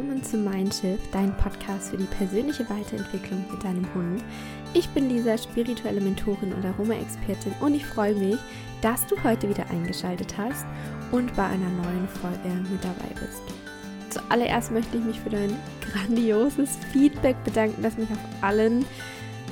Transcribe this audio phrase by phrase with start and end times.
[0.00, 4.24] willkommen zu Mindshift, dein Podcast für die persönliche Weiterentwicklung mit deinem Hund.
[4.72, 8.38] Ich bin Lisa, spirituelle Mentorin und Aroma-Expertin und ich freue mich,
[8.80, 10.64] dass du heute wieder eingeschaltet hast
[11.12, 13.42] und bei einer neuen Folge mit dabei bist.
[14.08, 15.54] Zuallererst möchte ich mich für dein
[15.92, 18.86] grandioses Feedback bedanken, das mich auf allen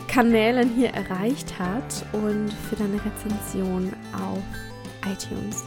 [0.07, 4.43] Kanälen hier erreicht hat und für deine Rezension auf
[5.05, 5.63] iTunes.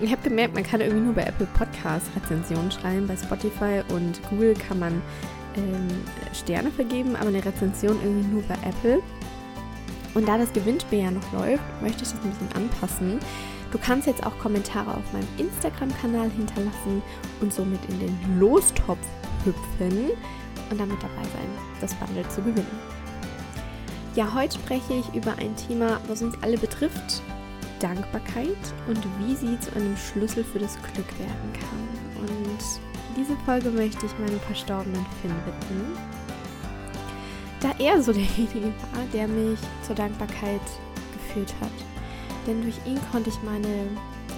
[0.00, 3.08] Ich habe gemerkt, man kann irgendwie nur bei Apple Podcasts Rezensionen schreiben.
[3.08, 5.02] Bei Spotify und Google kann man
[5.56, 5.88] ähm,
[6.32, 9.02] Sterne vergeben, aber eine Rezension irgendwie nur bei Apple.
[10.14, 13.18] Und da das Gewinnspiel ja noch läuft, möchte ich das ein bisschen anpassen.
[13.72, 17.02] Du kannst jetzt auch Kommentare auf meinem Instagram-Kanal hinterlassen
[17.40, 18.98] und somit in den Lostopf
[19.44, 20.10] hüpfen
[20.70, 21.48] und damit dabei sein,
[21.80, 22.78] das Bundle zu gewinnen.
[24.14, 27.22] Ja, heute spreche ich über ein Thema, was uns alle betrifft,
[27.78, 28.56] Dankbarkeit
[28.86, 31.88] und wie sie zu einem Schlüssel für das Glück werden kann.
[32.20, 32.80] Und
[33.16, 35.96] diese Folge möchte ich meinem verstorbenen Finn widmen,
[37.60, 40.60] da er so derjenige war, der mich zur Dankbarkeit
[41.12, 41.72] geführt hat.
[42.46, 43.86] Denn durch ihn konnte ich meine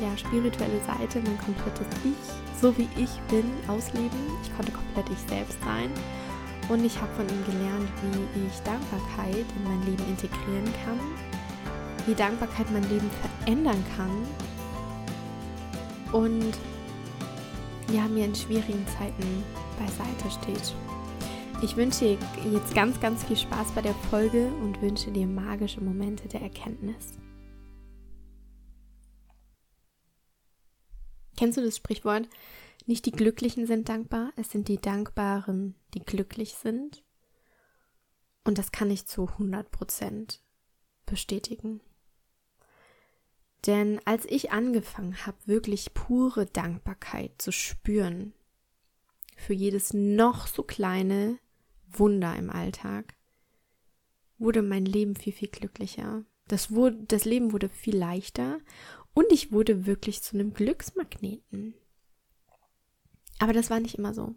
[0.01, 4.19] ja, spirituelle Seite, mein komplettes Ich, so wie ich bin, ausleben.
[4.43, 5.91] Ich konnte komplett ich selbst sein.
[6.69, 10.99] Und ich habe von ihm gelernt, wie ich Dankbarkeit in mein Leben integrieren kann
[12.11, 14.27] wie Dankbarkeit mein Leben verändern kann
[16.13, 16.59] und
[17.95, 19.45] ja, mir in schwierigen Zeiten
[19.79, 20.75] beiseite steht.
[21.63, 22.19] Ich wünsche dir
[22.53, 27.17] jetzt ganz, ganz viel Spaß bei der Folge und wünsche dir magische Momente der Erkenntnis.
[31.37, 32.29] Kennst du das Sprichwort?
[32.87, 37.05] Nicht die Glücklichen sind dankbar, es sind die Dankbaren, die glücklich sind.
[38.43, 40.43] Und das kann ich zu 100 Prozent
[41.07, 41.81] bestätigen.
[43.67, 48.33] Denn als ich angefangen habe, wirklich pure Dankbarkeit zu spüren
[49.37, 51.39] für jedes noch so kleine
[51.91, 53.15] Wunder im Alltag,
[54.39, 56.25] wurde mein Leben viel, viel glücklicher.
[56.49, 58.59] Das, wurde, das Leben wurde viel leichter
[59.13, 61.75] und ich wurde wirklich zu einem Glücksmagneten.
[63.39, 64.35] Aber das war nicht immer so.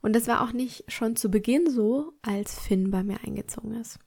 [0.00, 3.98] Und das war auch nicht schon zu Beginn so, als Finn bei mir eingezogen ist.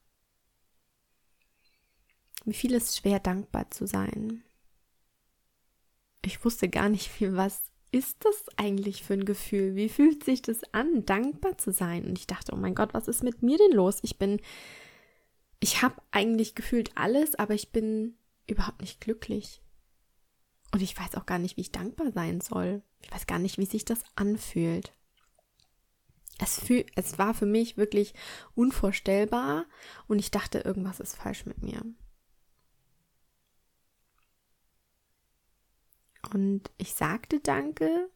[2.45, 4.43] Wie viel ist schwer, dankbar zu sein.
[6.25, 7.61] Ich wusste gar nicht viel, was
[7.91, 9.75] ist das eigentlich für ein Gefühl?
[9.75, 12.05] Wie fühlt sich das an, dankbar zu sein?
[12.05, 13.99] Und ich dachte, oh mein Gott, was ist mit mir denn los?
[14.01, 14.41] Ich bin,
[15.59, 18.17] ich habe eigentlich gefühlt alles, aber ich bin
[18.47, 19.61] überhaupt nicht glücklich.
[20.71, 22.81] Und ich weiß auch gar nicht, wie ich dankbar sein soll.
[23.01, 24.91] Ich weiß gar nicht, wie sich das anfühlt.
[26.39, 28.15] Es, fühl, es war für mich wirklich
[28.55, 29.65] unvorstellbar
[30.07, 31.83] und ich dachte, irgendwas ist falsch mit mir.
[36.33, 38.09] Und ich sagte Danke.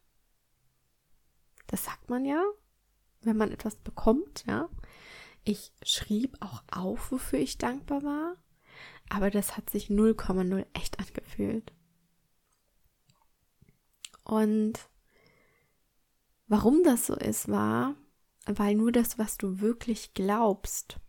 [1.67, 2.43] Das sagt man ja,
[3.21, 4.69] wenn man etwas bekommt, ja.
[5.43, 8.35] Ich schrieb auch auf, wofür ich dankbar war,
[9.09, 11.71] aber das hat sich 0,0 echt angefühlt.
[14.23, 14.89] Und
[16.47, 17.95] warum das so ist, war,
[18.45, 20.99] weil nur das, was du wirklich glaubst,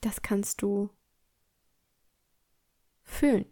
[0.00, 0.90] das kannst du
[3.02, 3.46] fühlen.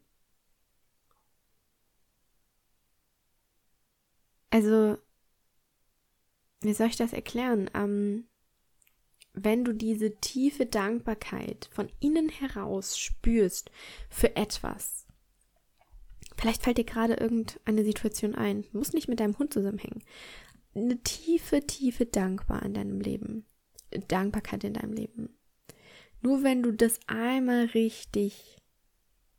[4.51, 4.99] Also,
[6.61, 7.71] wie soll ich das erklären?
[7.75, 8.29] Ähm,
[9.35, 13.71] wenn du diese tiefe Dankbarkeit von innen heraus spürst
[14.09, 15.07] für etwas,
[16.37, 20.03] vielleicht fällt dir gerade irgendeine Situation ein, muss nicht mit deinem Hund zusammenhängen,
[20.75, 23.47] eine tiefe, tiefe Dankbar in deinem Leben,
[24.09, 25.37] Dankbarkeit in deinem Leben.
[26.21, 28.57] Nur wenn du das einmal richtig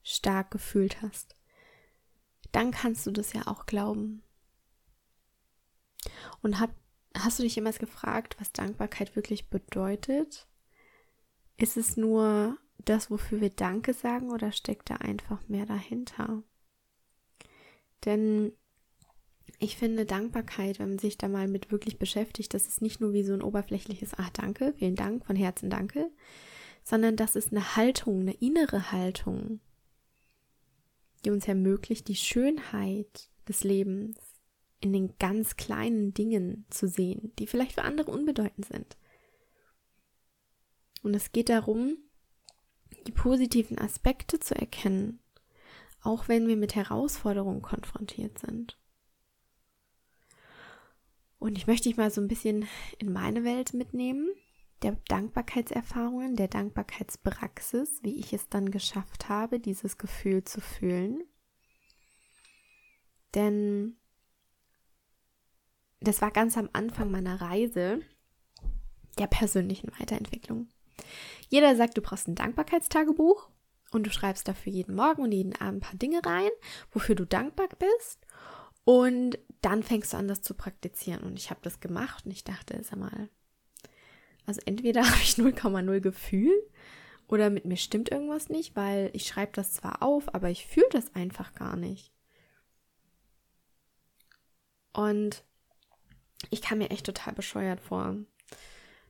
[0.02, 1.36] stark gefühlt hast,
[2.52, 4.24] dann kannst du das ja auch glauben.
[6.42, 6.72] Und hab,
[7.16, 10.48] hast du dich jemals gefragt, was Dankbarkeit wirklich bedeutet?
[11.58, 16.44] Ist es nur das, wofür wir Danke sagen oder steckt da einfach mehr dahinter?
[18.06, 18.54] Denn
[19.60, 23.14] ich finde Dankbarkeit, wenn man sich da mal mit wirklich beschäftigt, das ist nicht nur
[23.14, 26.10] wie so ein oberflächliches Ach danke, vielen Dank, von Herzen danke,
[26.84, 29.60] sondern das ist eine Haltung, eine innere Haltung,
[31.26, 34.16] die uns ermöglicht, die Schönheit des Lebens
[34.82, 38.98] in den ganz kleinen Dingen zu sehen, die vielleicht für andere unbedeutend sind.
[41.02, 41.98] Und es geht darum,
[43.08, 45.20] die positiven Aspekte zu erkennen,
[46.02, 48.78] auch wenn wir mit Herausforderungen konfrontiert sind.
[51.40, 52.68] Und ich möchte dich mal so ein bisschen
[53.00, 54.30] in meine Welt mitnehmen,
[54.82, 61.24] der Dankbarkeitserfahrungen, der Dankbarkeitspraxis, wie ich es dann geschafft habe, dieses Gefühl zu fühlen.
[63.36, 63.98] Denn
[66.02, 68.02] das war ganz am Anfang meiner Reise
[69.18, 70.70] der persönlichen Weiterentwicklung.
[71.50, 73.50] Jeder sagt, du brauchst ein Dankbarkeitstagebuch
[73.92, 76.52] und du schreibst dafür jeden Morgen und jeden Abend ein paar Dinge rein,
[76.92, 78.26] wofür du dankbar bist.
[78.86, 81.24] Und dann fängst du an, das zu praktizieren.
[81.24, 83.30] Und ich habe das gemacht und ich dachte, sag mal,
[84.46, 86.54] also entweder habe ich 0,0 Gefühl
[87.28, 90.90] oder mit mir stimmt irgendwas nicht, weil ich schreibe das zwar auf, aber ich fühle
[90.92, 92.12] das einfach gar nicht.
[94.94, 95.44] Und
[96.50, 98.16] ich kam mir echt total bescheuert vor.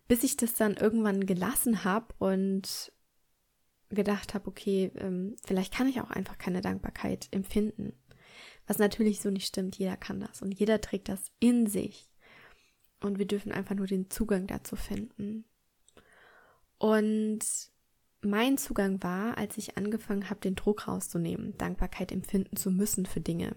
[0.08, 2.92] Bis ich das dann irgendwann gelassen habe und
[3.90, 7.94] gedacht habe, okay, ähm, vielleicht kann ich auch einfach keine Dankbarkeit empfinden.
[8.68, 12.10] Was natürlich so nicht stimmt, jeder kann das und jeder trägt das in sich.
[13.02, 15.46] Und wir dürfen einfach nur den Zugang dazu finden.
[16.78, 17.40] Und
[18.22, 23.22] mein Zugang war, als ich angefangen habe, den Druck rauszunehmen, Dankbarkeit empfinden zu müssen für
[23.22, 23.56] Dinge.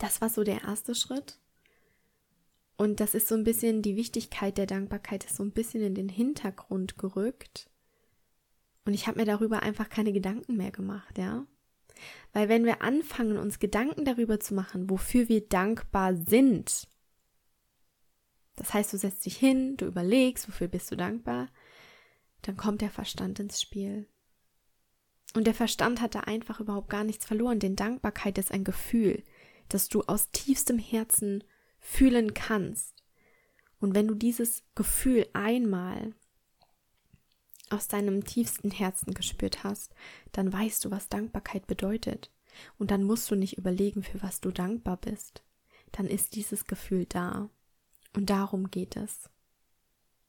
[0.00, 1.38] Das war so der erste Schritt.
[2.78, 5.94] Und das ist so ein bisschen, die Wichtigkeit der Dankbarkeit ist so ein bisschen in
[5.94, 7.68] den Hintergrund gerückt.
[8.86, 11.46] Und ich habe mir darüber einfach keine Gedanken mehr gemacht, ja.
[12.32, 16.88] Weil wenn wir anfangen, uns Gedanken darüber zu machen, wofür wir dankbar sind,
[18.56, 21.50] das heißt, du setzt dich hin, du überlegst, wofür bist du dankbar,
[22.40, 24.08] dann kommt der Verstand ins Spiel.
[25.34, 29.22] Und der Verstand hat da einfach überhaupt gar nichts verloren, denn Dankbarkeit ist ein Gefühl,
[29.74, 31.44] das du aus tiefstem Herzen
[31.78, 33.02] fühlen kannst.
[33.80, 36.14] Und wenn du dieses Gefühl einmal
[37.70, 39.94] aus deinem tiefsten Herzen gespürt hast,
[40.32, 42.30] dann weißt du, was Dankbarkeit bedeutet.
[42.78, 45.42] Und dann musst du nicht überlegen, für was du dankbar bist.
[45.92, 47.48] Dann ist dieses Gefühl da.
[48.14, 49.30] Und darum geht es.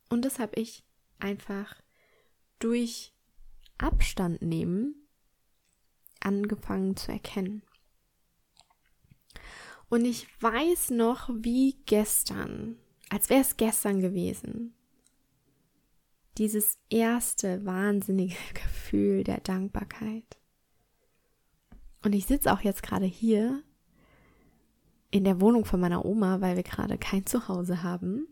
[0.10, 0.86] Und das habe ich
[1.20, 1.76] einfach
[2.60, 3.14] durch
[3.78, 4.96] Abstand nehmen
[6.20, 7.64] angefangen zu erkennen.
[9.92, 12.78] Und ich weiß noch wie gestern,
[13.10, 14.74] als wäre es gestern gewesen,
[16.38, 20.38] dieses erste wahnsinnige Gefühl der Dankbarkeit.
[22.04, 23.64] Und ich sitze auch jetzt gerade hier
[25.12, 28.30] in der Wohnung von meiner Oma, weil wir gerade kein Zuhause haben.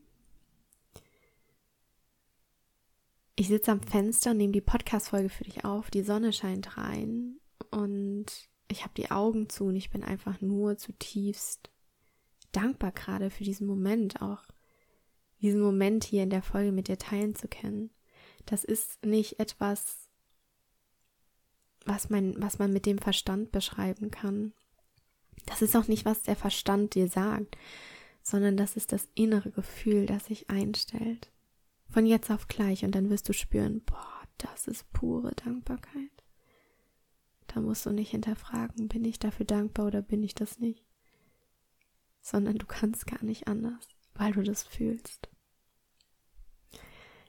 [3.35, 5.91] Ich sitze am Fenster und nehme die Podcast-Folge für dich auf.
[5.91, 10.77] Die Sonne scheint rein und ich habe die Augen zu und ich bin einfach nur
[10.77, 11.69] zutiefst
[12.51, 14.43] dankbar gerade für diesen Moment, auch
[15.41, 17.91] diesen Moment hier in der Folge mit dir teilen zu können.
[18.45, 20.09] Das ist nicht etwas,
[21.85, 24.53] was man, was man mit dem Verstand beschreiben kann.
[25.45, 27.57] Das ist auch nicht, was der Verstand dir sagt,
[28.21, 31.31] sondern das ist das innere Gefühl, das sich einstellt.
[31.87, 36.18] Von jetzt auf gleich und dann wirst du spüren, boah, das ist pure Dankbarkeit.
[37.53, 40.85] Da musst du nicht hinterfragen, bin ich dafür dankbar oder bin ich das nicht.
[42.21, 45.29] Sondern du kannst gar nicht anders, weil du das fühlst.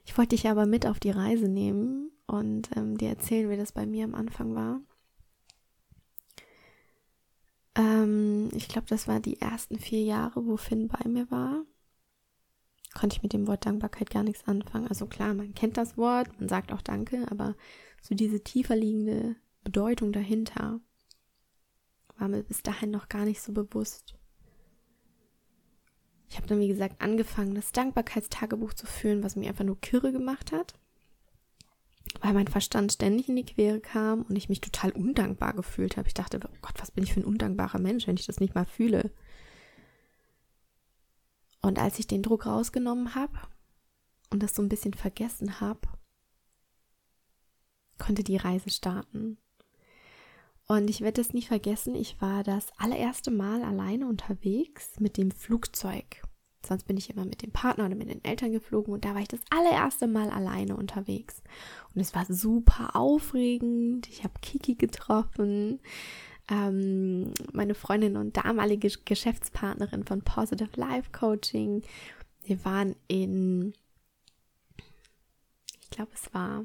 [0.04, 3.72] Ich wollte dich aber mit auf die Reise nehmen und ähm, dir erzählen, wie das
[3.72, 4.80] bei mir am Anfang war.
[7.76, 11.64] Ähm, ich glaube, das war die ersten vier Jahre, wo Finn bei mir war.
[12.92, 14.88] Konnte ich mit dem Wort Dankbarkeit gar nichts anfangen.
[14.88, 17.54] Also klar, man kennt das Wort, man sagt auch Danke, aber
[18.02, 20.80] so diese tiefer liegende Bedeutung dahinter
[22.16, 24.14] war mir bis dahin noch gar nicht so bewusst.
[26.28, 30.12] Ich habe dann, wie gesagt, angefangen, das Dankbarkeitstagebuch zu führen, was mich einfach nur kirre
[30.12, 30.74] gemacht hat,
[32.20, 36.06] weil mein Verstand ständig in die Quere kam und ich mich total undankbar gefühlt habe.
[36.06, 38.54] Ich dachte, oh Gott, was bin ich für ein undankbarer Mensch, wenn ich das nicht
[38.54, 39.10] mal fühle.
[41.62, 43.38] Und als ich den Druck rausgenommen habe
[44.30, 45.80] und das so ein bisschen vergessen habe,
[47.98, 49.36] konnte die Reise starten.
[50.70, 55.32] Und ich werde es nicht vergessen, ich war das allererste Mal alleine unterwegs mit dem
[55.32, 56.22] Flugzeug.
[56.64, 59.20] Sonst bin ich immer mit dem Partner oder mit den Eltern geflogen und da war
[59.20, 61.42] ich das allererste Mal alleine unterwegs.
[61.92, 64.08] Und es war super aufregend.
[64.08, 65.80] Ich habe Kiki getroffen,
[66.48, 71.82] ähm, meine Freundin und damalige Geschäftspartnerin von Positive Life Coaching.
[72.44, 73.72] Wir waren in,
[75.80, 76.64] ich glaube, es war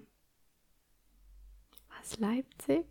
[1.90, 2.86] was Leipzig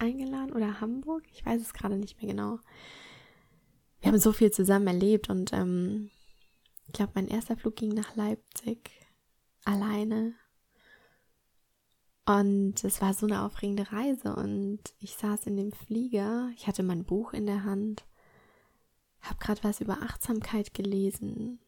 [0.00, 1.24] eingeladen oder Hamburg.
[1.32, 2.58] Ich weiß es gerade nicht mehr genau.
[4.00, 6.10] Wir haben so viel zusammen erlebt und ähm,
[6.86, 8.90] ich glaube, mein erster Flug ging nach Leipzig
[9.64, 10.34] alleine.
[12.26, 16.82] Und es war so eine aufregende Reise und ich saß in dem Flieger, ich hatte
[16.82, 18.04] mein Buch in der Hand,
[19.20, 21.58] habe gerade was über Achtsamkeit gelesen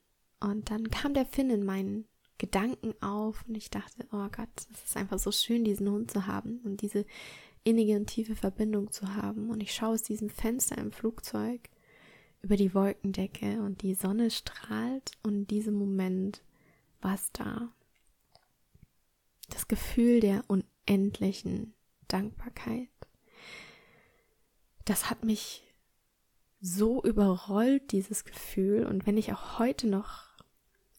[0.40, 2.06] und dann kam der Finn in meinen
[2.38, 6.26] Gedanken auf und ich dachte, oh Gott, es ist einfach so schön, diesen Hund zu
[6.26, 7.06] haben und diese
[7.64, 9.50] innige und tiefe Verbindung zu haben.
[9.50, 11.68] Und ich schaue aus diesem Fenster im Flugzeug,
[12.42, 16.42] über die Wolkendecke und die Sonne strahlt und in diesem Moment
[17.00, 17.72] war es da.
[19.50, 21.74] Das Gefühl der unendlichen
[22.08, 22.88] Dankbarkeit.
[24.84, 25.62] Das hat mich
[26.60, 28.86] so überrollt, dieses Gefühl.
[28.86, 30.28] Und wenn ich auch heute noch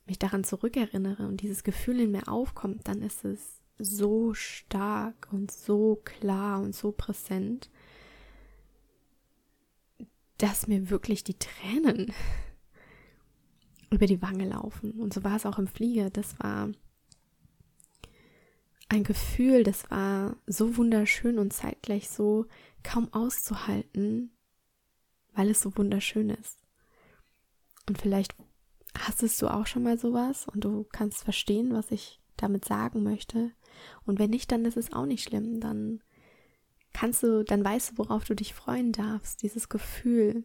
[0.06, 5.52] mich daran zurückerinnere und dieses Gefühl in mir aufkommt, dann ist es so stark und
[5.52, 7.70] so klar und so präsent,
[10.38, 12.14] dass mir wirklich die Tränen
[13.90, 15.00] über die Wange laufen.
[15.00, 16.10] Und so war es auch im Flieger.
[16.10, 16.70] Das war
[18.90, 22.46] ein Gefühl, das war so wunderschön und zeitgleich so
[22.84, 24.32] kaum auszuhalten,
[25.34, 26.60] weil es so wunderschön ist.
[27.88, 28.36] Und vielleicht
[28.98, 33.52] hast du auch schon mal sowas und du kannst verstehen, was ich damit sagen möchte.
[34.06, 35.60] Und wenn nicht, dann ist es auch nicht schlimm.
[35.60, 36.02] Dann
[36.94, 40.44] kannst du, dann weißt du, worauf du dich freuen darfst, dieses Gefühl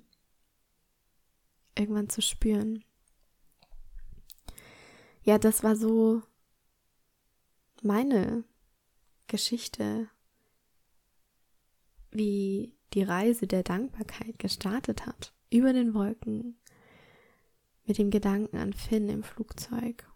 [1.77, 2.85] irgendwann zu spüren.
[5.23, 6.23] Ja, das war so
[7.83, 8.45] meine
[9.27, 10.09] Geschichte,
[12.11, 16.59] wie die Reise der Dankbarkeit gestartet hat, über den Wolken,
[17.85, 20.11] mit dem Gedanken an Finn im Flugzeug.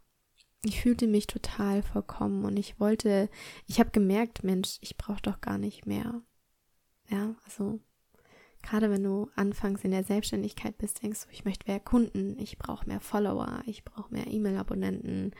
[0.64, 3.28] Ich fühlte mich total vollkommen und ich wollte,
[3.66, 6.22] ich habe gemerkt, Mensch, ich brauche doch gar nicht mehr.
[7.08, 7.80] Ja, also
[8.62, 12.58] gerade wenn du anfangs in der Selbstständigkeit bist, denkst du, ich möchte mehr Kunden, ich
[12.58, 15.32] brauche mehr Follower, ich brauche mehr E-Mail-Abonnenten,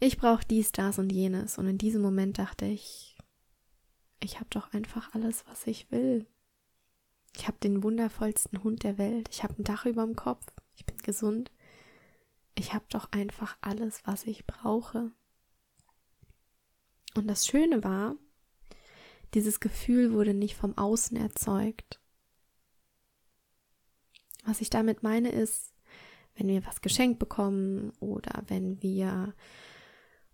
[0.00, 1.58] ich brauche dies, das und jenes.
[1.58, 3.16] Und in diesem Moment dachte ich,
[4.22, 6.26] ich habe doch einfach alles, was ich will.
[7.36, 9.28] Ich habe den wundervollsten Hund der Welt.
[9.30, 10.44] Ich habe ein Dach über dem Kopf.
[10.74, 11.50] Ich bin gesund.
[12.60, 15.12] Ich habe doch einfach alles, was ich brauche.
[17.14, 18.16] Und das Schöne war,
[19.32, 22.02] dieses Gefühl wurde nicht vom Außen erzeugt.
[24.44, 25.72] Was ich damit meine ist,
[26.34, 29.34] wenn wir was geschenkt bekommen oder wenn wir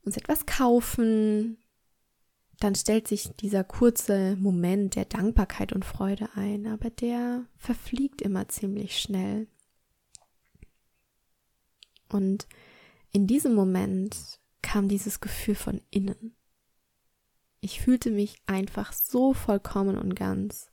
[0.03, 1.59] uns etwas kaufen,
[2.59, 8.49] dann stellt sich dieser kurze Moment der Dankbarkeit und Freude ein, aber der verfliegt immer
[8.49, 9.47] ziemlich schnell.
[12.09, 12.47] Und
[13.13, 14.17] in diesem Moment
[14.63, 16.35] kam dieses Gefühl von innen.
[17.61, 20.71] Ich fühlte mich einfach so vollkommen und ganz.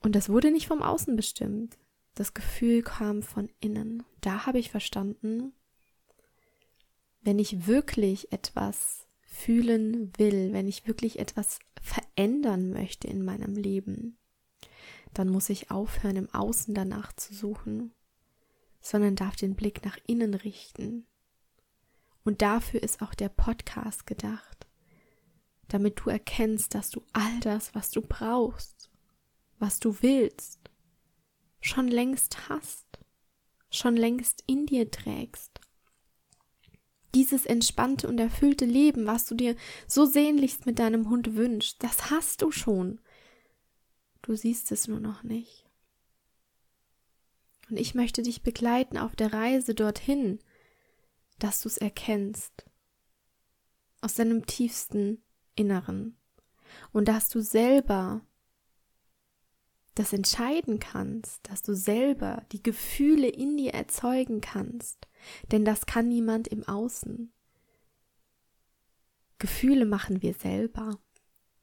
[0.00, 1.78] Und das wurde nicht vom Außen bestimmt.
[2.14, 4.02] Das Gefühl kam von innen.
[4.20, 5.52] Da habe ich verstanden,
[7.22, 14.18] wenn ich wirklich etwas fühlen will, wenn ich wirklich etwas verändern möchte in meinem Leben,
[15.12, 17.92] dann muss ich aufhören, im Außen danach zu suchen,
[18.84, 21.06] sondern darf den Blick nach innen richten.
[22.22, 24.66] Und dafür ist auch der Podcast gedacht,
[25.68, 28.90] damit du erkennst, dass du all das, was du brauchst,
[29.58, 30.60] was du willst,
[31.60, 32.86] schon längst hast,
[33.70, 35.60] schon längst in dir trägst
[37.14, 42.10] dieses entspannte und erfüllte Leben, was du dir so sehnlichst mit deinem Hund wünschst, das
[42.10, 43.00] hast du schon.
[44.22, 45.63] Du siehst es nur noch nicht.
[47.70, 50.38] Und ich möchte dich begleiten auf der Reise dorthin,
[51.38, 52.64] dass du es erkennst.
[54.00, 55.22] Aus deinem tiefsten
[55.54, 56.16] Inneren.
[56.92, 58.22] Und dass du selber
[59.94, 65.06] das entscheiden kannst, dass du selber die Gefühle in dir erzeugen kannst,
[65.52, 67.32] denn das kann niemand im Außen.
[69.38, 70.98] Gefühle machen wir selber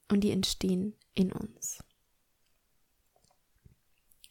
[0.10, 1.84] und die entstehen in uns.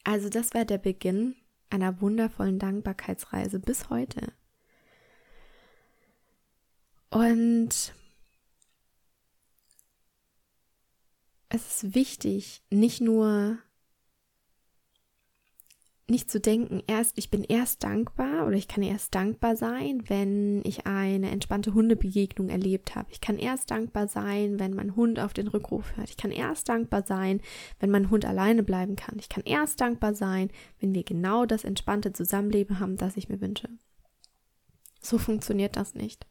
[0.03, 1.35] Also das war der Beginn
[1.71, 4.33] einer wundervollen Dankbarkeitsreise bis heute.
[7.09, 7.93] Und
[11.49, 13.57] es ist wichtig, nicht nur
[16.09, 20.61] nicht zu denken, erst, ich bin erst dankbar oder ich kann erst dankbar sein, wenn
[20.65, 23.11] ich eine entspannte Hundebegegnung erlebt habe.
[23.11, 26.09] Ich kann erst dankbar sein, wenn mein Hund auf den Rückruf hört.
[26.09, 27.41] Ich kann erst dankbar sein,
[27.79, 29.17] wenn mein Hund alleine bleiben kann.
[29.19, 33.39] Ich kann erst dankbar sein, wenn wir genau das entspannte Zusammenleben haben, das ich mir
[33.39, 33.69] wünsche.
[35.01, 36.27] So funktioniert das nicht.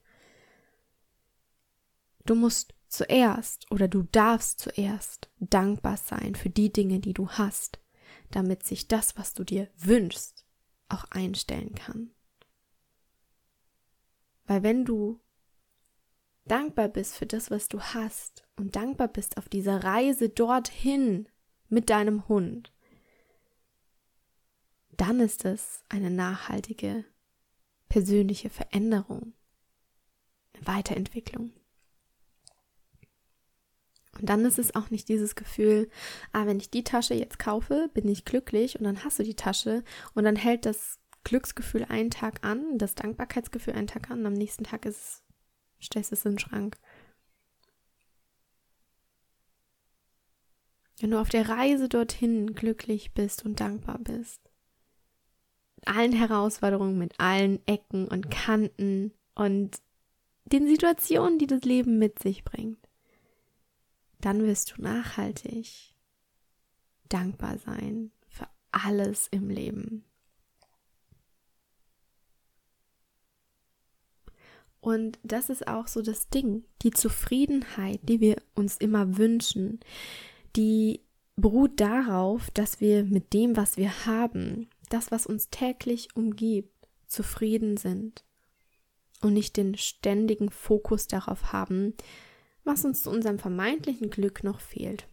[2.26, 7.78] Du musst zuerst oder du darfst zuerst dankbar sein für die Dinge, die du hast
[8.30, 10.44] damit sich das, was du dir wünschst,
[10.88, 12.10] auch einstellen kann.
[14.46, 15.20] Weil wenn du
[16.44, 21.28] dankbar bist für das, was du hast und dankbar bist auf dieser Reise dorthin
[21.68, 22.72] mit deinem Hund,
[24.90, 27.04] dann ist es eine nachhaltige
[27.88, 29.34] persönliche Veränderung,
[30.52, 31.52] eine Weiterentwicklung.
[34.18, 35.88] Und dann ist es auch nicht dieses Gefühl,
[36.32, 39.36] ah, wenn ich die Tasche jetzt kaufe, bin ich glücklich und dann hast du die
[39.36, 44.26] Tasche und dann hält das Glücksgefühl einen Tag an, das Dankbarkeitsgefühl einen Tag an, und
[44.26, 45.22] am nächsten Tag ist
[45.82, 46.78] stellst es in den Schrank.
[51.00, 54.40] Wenn du auf der Reise dorthin glücklich bist und dankbar bist,
[55.76, 59.78] mit allen Herausforderungen, mit allen Ecken und Kanten und
[60.44, 62.86] den Situationen, die das Leben mit sich bringt,
[64.20, 65.94] dann wirst du nachhaltig
[67.08, 70.04] dankbar sein für alles im Leben.
[74.80, 79.80] Und das ist auch so das Ding, die Zufriedenheit, die wir uns immer wünschen,
[80.56, 81.02] die
[81.36, 86.74] beruht darauf, dass wir mit dem, was wir haben, das, was uns täglich umgibt,
[87.06, 88.24] zufrieden sind
[89.20, 91.94] und nicht den ständigen Fokus darauf haben,
[92.64, 95.06] was uns zu unserem vermeintlichen Glück noch fehlt.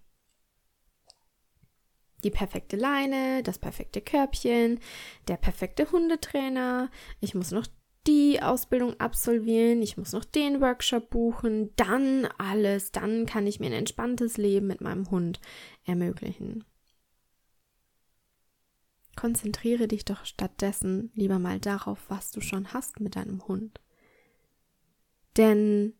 [2.23, 4.79] Die perfekte Leine, das perfekte Körbchen,
[5.27, 6.89] der perfekte Hundetrainer,
[7.19, 7.67] ich muss noch
[8.07, 13.67] die Ausbildung absolvieren, ich muss noch den Workshop buchen, dann alles, dann kann ich mir
[13.67, 15.39] ein entspanntes Leben mit meinem Hund
[15.85, 16.63] ermöglichen.
[19.15, 23.81] Konzentriere dich doch stattdessen lieber mal darauf, was du schon hast mit deinem Hund.
[25.35, 25.93] Denn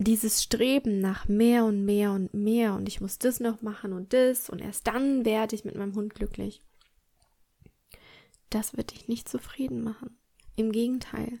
[0.00, 4.14] dieses Streben nach mehr und mehr und mehr und ich muss das noch machen und
[4.14, 6.62] das und erst dann werde ich mit meinem Hund glücklich,
[8.48, 10.16] das wird dich nicht zufrieden machen.
[10.56, 11.40] Im Gegenteil,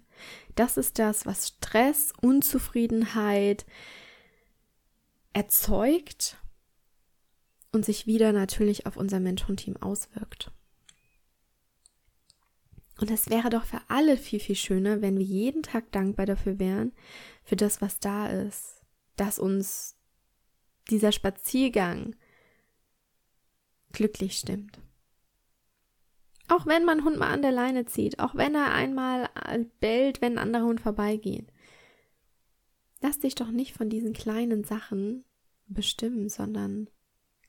[0.56, 3.64] das ist das, was Stress, Unzufriedenheit
[5.32, 6.36] erzeugt
[7.72, 10.52] und sich wieder natürlich auf unser Mensch-Hund-Team auswirkt.
[13.00, 16.58] Und es wäre doch für alle viel, viel schöner, wenn wir jeden Tag dankbar dafür
[16.58, 16.92] wären,
[17.50, 18.80] für das, was da ist,
[19.16, 19.96] dass uns
[20.88, 22.14] dieser Spaziergang
[23.90, 24.78] glücklich stimmt.
[26.46, 29.28] Auch wenn mein Hund mal an der Leine zieht, auch wenn er einmal
[29.80, 31.52] bellt, wenn ein anderer Hund vorbeigeht.
[33.00, 35.24] Lass dich doch nicht von diesen kleinen Sachen
[35.66, 36.88] bestimmen, sondern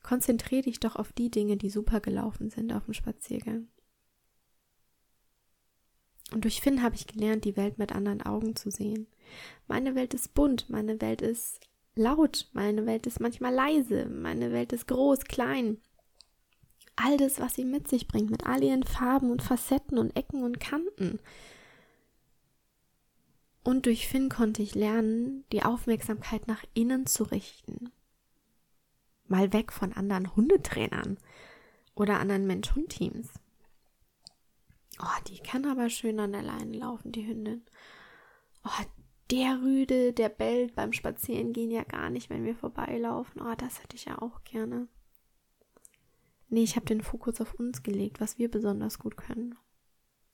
[0.02, 3.68] konzentriere dich doch auf die Dinge, die super gelaufen sind auf dem Spaziergang.
[6.32, 9.06] Und durch Finn habe ich gelernt, die Welt mit anderen Augen zu sehen.
[9.68, 11.60] Meine Welt ist bunt, meine Welt ist
[11.94, 15.78] laut, meine Welt ist manchmal leise, meine Welt ist groß, klein.
[16.96, 20.42] All das, was sie mit sich bringt, mit all ihren Farben und Facetten und Ecken
[20.42, 21.20] und Kanten.
[23.64, 27.92] Und durch Finn konnte ich lernen, die Aufmerksamkeit nach innen zu richten.
[29.28, 31.16] Mal weg von anderen Hundetrainern
[31.94, 33.30] oder anderen Mensch-Hund-Teams.
[35.00, 37.62] Oh, die kann aber schön an der Leine laufen, die Hündin.
[38.64, 38.84] Oh,
[39.30, 43.40] der Rüde, der bellt beim Spazierengehen ja gar nicht, wenn wir vorbeilaufen.
[43.40, 44.88] Oh, das hätte ich ja auch gerne.
[46.48, 49.56] Nee, ich habe den Fokus auf uns gelegt, was wir besonders gut können.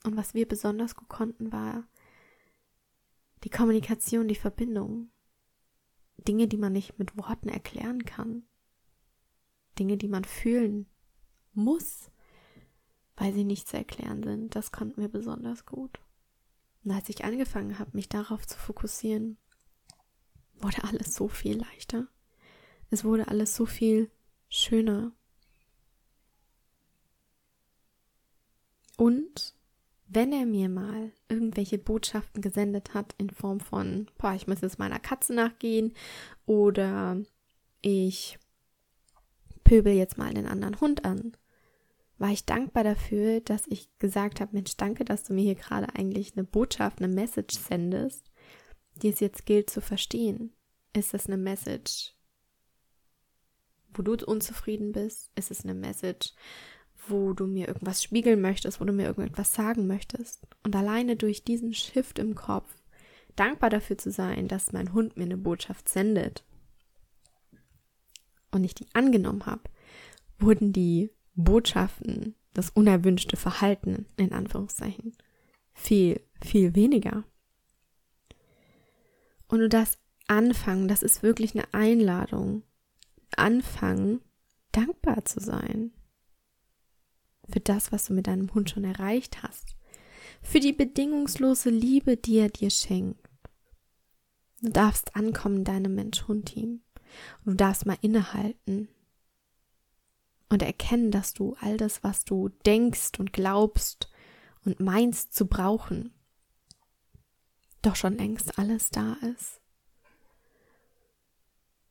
[0.05, 1.87] Und was wir besonders gut konnten, war
[3.45, 5.11] die Kommunikation, die Verbindung.
[6.17, 8.43] Dinge, die man nicht mit Worten erklären kann.
[9.79, 10.87] Dinge, die man fühlen
[11.53, 12.11] muss
[13.19, 14.55] weil sie nicht zu erklären sind.
[14.55, 15.99] Das konnten wir besonders gut.
[16.85, 19.37] Und als ich angefangen habe, mich darauf zu fokussieren,
[20.55, 22.07] wurde alles so viel leichter.
[22.91, 24.11] Es wurde alles so viel
[24.49, 25.13] schöner.
[28.97, 29.55] Und
[30.07, 34.79] wenn er mir mal irgendwelche Botschaften gesendet hat in Form von, boah, ich muss jetzt
[34.79, 35.93] meiner Katze nachgehen
[36.47, 37.21] oder
[37.83, 38.39] ich
[39.65, 41.37] pöbel jetzt mal den anderen Hund an
[42.19, 45.95] war ich dankbar dafür, dass ich gesagt habe, Mensch, danke, dass du mir hier gerade
[45.95, 48.31] eigentlich eine Botschaft, eine Message sendest,
[48.97, 50.53] die es jetzt gilt zu verstehen.
[50.93, 52.15] Ist das eine Message,
[53.95, 55.31] wo du unzufrieden bist?
[55.37, 56.33] Ist es eine Message,
[57.07, 60.47] wo du mir irgendwas spiegeln möchtest, wo du mir irgendetwas sagen möchtest?
[60.65, 62.75] Und alleine durch diesen Shift im Kopf
[63.37, 66.45] dankbar dafür zu sein, dass mein Hund mir eine Botschaft sendet
[68.51, 69.63] und ich die angenommen habe,
[70.39, 75.17] wurden die Botschaften, das unerwünschte Verhalten in Anführungszeichen
[75.73, 77.23] viel, viel weniger.
[79.47, 82.65] Und du darfst anfangen, das ist wirklich eine Einladung,
[83.37, 84.21] anfangen,
[84.73, 85.93] dankbar zu sein
[87.49, 89.77] für das, was du mit deinem Hund schon erreicht hast,
[90.43, 93.27] für die bedingungslose Liebe, die er dir schenkt.
[94.61, 96.83] Du darfst ankommen in deinem Mensch-Hund-Team.
[97.45, 98.89] Du darfst mal innehalten
[100.49, 104.11] und erkennen, dass du all das, was du denkst und glaubst
[104.65, 106.13] und meinst zu brauchen,
[107.83, 109.61] doch schon längst alles da ist.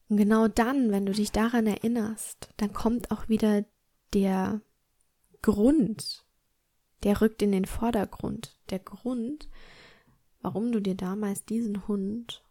[0.09, 3.65] Und genau dann, wenn du dich daran erinnerst, dann kommt auch wieder
[4.13, 4.61] der
[5.41, 6.25] Grund,
[7.03, 8.57] der rückt in den Vordergrund.
[8.69, 9.49] Der Grund,
[10.41, 12.43] warum du dir damals diesen Hund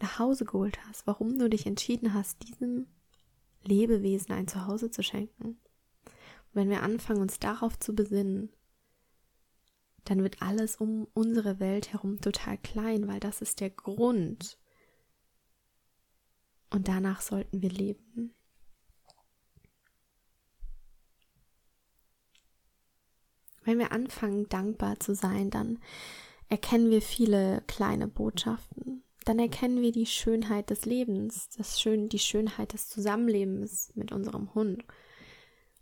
[0.00, 2.86] nach Hause geholt hast, warum du dich entschieden hast, diesem
[3.66, 5.44] Lebewesen ein Zuhause zu schenken.
[5.44, 8.50] Und wenn wir anfangen, uns darauf zu besinnen,
[10.04, 14.58] dann wird alles um unsere Welt herum total klein, weil das ist der Grund.
[16.70, 18.34] Und danach sollten wir leben.
[23.64, 25.80] Wenn wir anfangen, dankbar zu sein, dann
[26.48, 29.02] erkennen wir viele kleine Botschaften.
[29.26, 34.54] Dann erkennen wir die Schönheit des Lebens, das Schön, die Schönheit des Zusammenlebens mit unserem
[34.54, 34.84] Hund.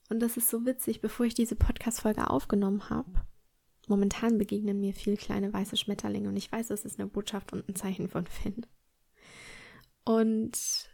[0.08, 3.26] Und das ist so witzig, bevor ich diese Podcast-Folge aufgenommen habe.
[3.86, 7.68] Momentan begegnen mir viele kleine weiße Schmetterlinge und ich weiß, es ist eine Botschaft und
[7.68, 8.64] ein Zeichen von Finn.
[10.04, 10.88] Und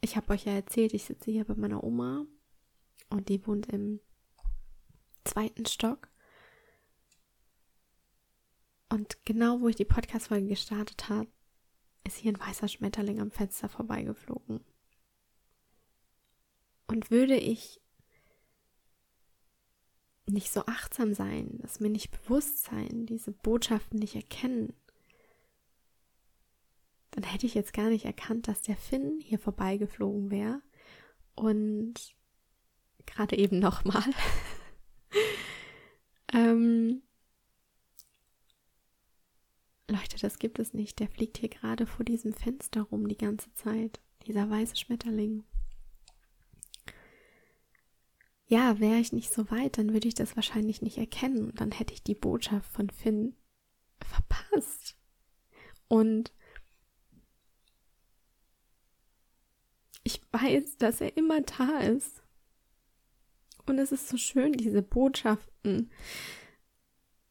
[0.00, 2.24] ich habe euch ja erzählt, ich sitze hier bei meiner Oma
[3.10, 4.00] und die wohnt im
[5.24, 6.09] zweiten Stock.
[8.90, 11.28] Und genau wo ich die Podcast-Folge gestartet habe,
[12.04, 14.60] ist hier ein weißer Schmetterling am Fenster vorbeigeflogen.
[16.88, 17.80] Und würde ich
[20.26, 24.74] nicht so achtsam sein, dass mir nicht bewusst sein, diese Botschaften nicht erkennen,
[27.12, 30.62] dann hätte ich jetzt gar nicht erkannt, dass der Finn hier vorbeigeflogen wäre
[31.34, 31.94] und
[33.06, 34.04] gerade eben nochmal
[36.32, 37.02] ähm,
[39.90, 41.00] Leute, das gibt es nicht.
[41.00, 44.00] Der fliegt hier gerade vor diesem Fenster rum die ganze Zeit.
[44.26, 45.44] Dieser weiße Schmetterling.
[48.46, 51.52] Ja, wäre ich nicht so weit, dann würde ich das wahrscheinlich nicht erkennen.
[51.54, 53.36] Dann hätte ich die Botschaft von Finn
[54.00, 54.96] verpasst.
[55.88, 56.32] Und
[60.02, 62.22] ich weiß, dass er immer da ist.
[63.66, 65.90] Und es ist so schön, diese Botschaften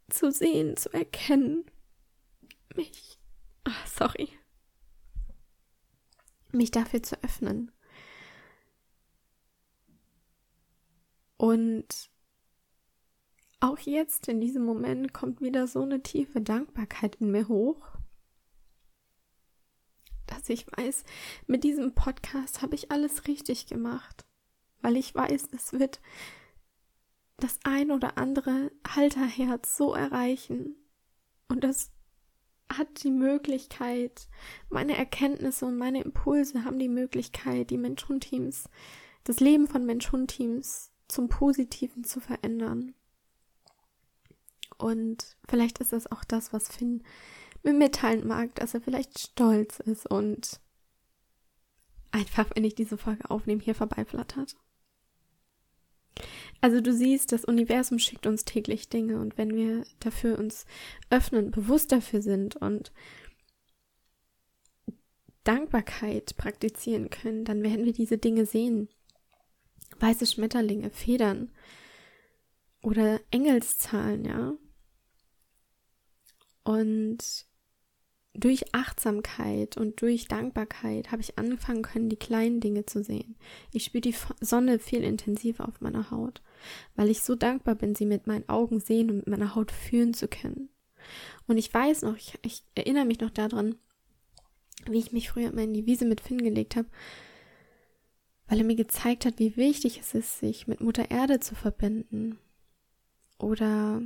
[0.10, 1.65] zu sehen, zu erkennen.
[2.75, 3.19] Mich,
[3.63, 4.29] ach, sorry,
[6.51, 7.71] mich dafür zu öffnen.
[11.38, 12.10] Und
[13.60, 17.86] auch jetzt in diesem Moment kommt wieder so eine tiefe Dankbarkeit in mir hoch,
[20.27, 21.03] dass ich weiß,
[21.47, 24.25] mit diesem Podcast habe ich alles richtig gemacht
[24.82, 26.01] weil ich weiß, es wird
[27.38, 30.75] das ein oder andere Halterherz so erreichen.
[31.47, 31.91] Und das
[32.71, 34.27] hat die Möglichkeit,
[34.69, 38.69] meine Erkenntnisse und meine Impulse haben die Möglichkeit, die Mensch-Hund-Teams,
[39.23, 42.93] das Leben von Mensch-Hund-Teams zum Positiven zu verändern.
[44.77, 47.03] Und vielleicht ist das auch das, was Finn
[47.63, 50.62] mir mitteilen mag, dass er vielleicht stolz ist und
[52.12, 54.55] einfach, wenn ich diese Folge aufnehme, hier vorbeiflattert.
[56.62, 60.65] Also du siehst, das Universum schickt uns täglich Dinge und wenn wir dafür uns
[61.10, 62.91] öffnen, bewusst dafür sind und
[65.43, 68.89] Dankbarkeit praktizieren können, dann werden wir diese Dinge sehen.
[70.00, 71.52] Weiße Schmetterlinge, Federn
[72.82, 74.54] oder Engelszahlen, ja.
[76.63, 77.48] Und
[78.39, 83.36] durch Achtsamkeit und durch Dankbarkeit habe ich angefangen können, die kleinen Dinge zu sehen.
[83.71, 86.41] Ich spüre die Sonne viel intensiver auf meiner Haut,
[86.95, 90.13] weil ich so dankbar bin, sie mit meinen Augen sehen und mit meiner Haut fühlen
[90.13, 90.69] zu können.
[91.47, 93.75] Und ich weiß noch, ich, ich erinnere mich noch daran,
[94.86, 96.88] wie ich mich früher immer in die Wiese mit Finn gelegt habe,
[98.47, 102.39] weil er mir gezeigt hat, wie wichtig es ist, sich mit Mutter Erde zu verbinden.
[103.38, 104.02] Oder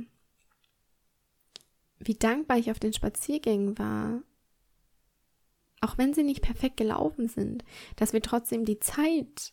[1.98, 4.22] wie dankbar ich auf den Spaziergängen war,
[5.80, 7.64] auch wenn sie nicht perfekt gelaufen sind,
[7.96, 9.52] dass wir trotzdem die Zeit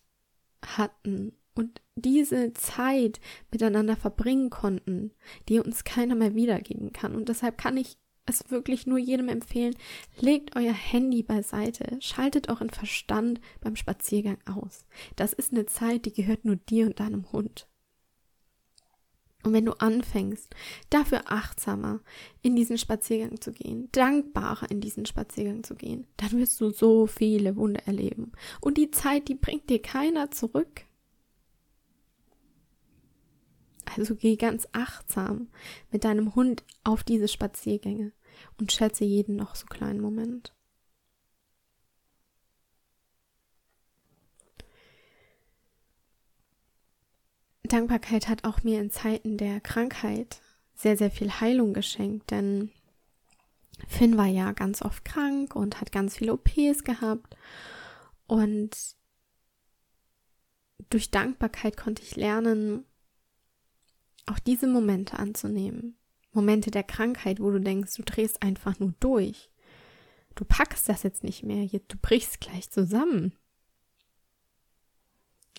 [0.65, 3.19] hatten und diese Zeit
[3.51, 5.11] miteinander verbringen konnten,
[5.49, 7.15] die uns keiner mehr wiedergeben kann.
[7.15, 9.75] Und deshalb kann ich es wirklich nur jedem empfehlen,
[10.19, 14.85] legt euer Handy beiseite, schaltet euren Verstand beim Spaziergang aus.
[15.15, 17.67] Das ist eine Zeit, die gehört nur dir und deinem Hund.
[19.43, 20.53] Und wenn du anfängst,
[20.89, 21.99] dafür achtsamer
[22.41, 27.07] in diesen Spaziergang zu gehen, dankbarer in diesen Spaziergang zu gehen, dann wirst du so
[27.07, 28.31] viele Wunder erleben.
[28.59, 30.85] Und die Zeit, die bringt dir keiner zurück.
[33.97, 35.49] Also geh ganz achtsam
[35.91, 38.13] mit deinem Hund auf diese Spaziergänge
[38.57, 40.53] und schätze jeden noch so kleinen Moment.
[47.71, 50.41] Dankbarkeit hat auch mir in Zeiten der Krankheit
[50.75, 52.71] sehr, sehr viel Heilung geschenkt, denn
[53.87, 57.35] Finn war ja ganz oft krank und hat ganz viele OPs gehabt.
[58.27, 58.71] Und
[60.89, 62.85] durch Dankbarkeit konnte ich lernen,
[64.25, 65.97] auch diese Momente anzunehmen.
[66.33, 69.49] Momente der Krankheit, wo du denkst, du drehst einfach nur durch.
[70.35, 73.33] Du packst das jetzt nicht mehr, du brichst gleich zusammen.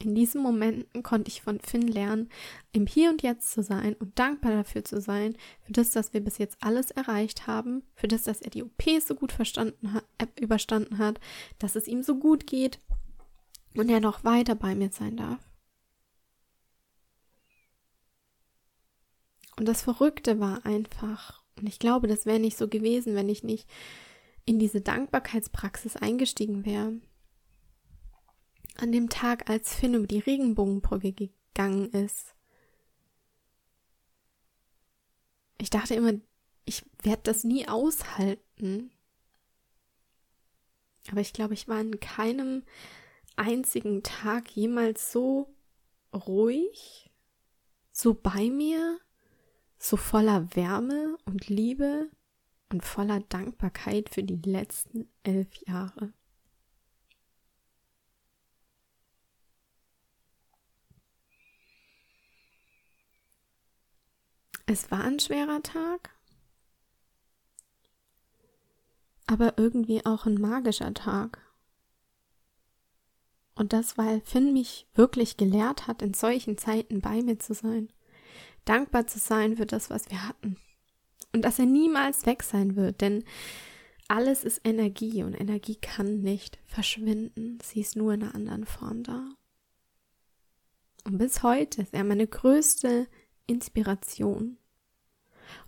[0.00, 2.28] In diesen Momenten konnte ich von Finn lernen,
[2.72, 6.20] im Hier und Jetzt zu sein und dankbar dafür zu sein, für das, dass wir
[6.20, 10.04] bis jetzt alles erreicht haben, für das, dass er die OP so gut verstanden hat,
[10.18, 11.20] äh, überstanden hat,
[11.58, 12.80] dass es ihm so gut geht
[13.76, 15.40] und er noch weiter bei mir sein darf.
[19.56, 23.44] Und das Verrückte war einfach, und ich glaube, das wäre nicht so gewesen, wenn ich
[23.44, 23.68] nicht
[24.44, 26.94] in diese Dankbarkeitspraxis eingestiegen wäre,
[28.76, 32.34] an dem Tag, als Finn über die Regenbogenbrücke gegangen ist.
[35.58, 36.14] Ich dachte immer,
[36.64, 38.90] ich werde das nie aushalten.
[41.10, 42.62] Aber ich glaube, ich war in keinem
[43.36, 45.54] einzigen Tag jemals so
[46.14, 47.10] ruhig,
[47.90, 48.98] so bei mir,
[49.78, 52.10] so voller Wärme und Liebe
[52.70, 56.12] und voller Dankbarkeit für die letzten elf Jahre.
[64.66, 66.10] Es war ein schwerer Tag,
[69.26, 71.40] aber irgendwie auch ein magischer Tag.
[73.54, 77.88] Und das, weil Finn mich wirklich gelehrt hat, in solchen Zeiten bei mir zu sein,
[78.64, 80.56] dankbar zu sein für das, was wir hatten.
[81.32, 83.24] Und dass er niemals weg sein wird, denn
[84.08, 87.58] alles ist Energie und Energie kann nicht verschwinden.
[87.62, 89.34] Sie ist nur in einer anderen Form da.
[91.04, 93.08] Und bis heute ist er meine größte
[93.46, 94.58] Inspiration.